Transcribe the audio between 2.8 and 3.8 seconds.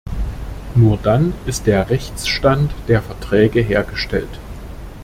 der Verträge